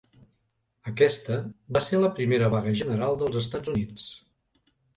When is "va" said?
1.77-1.83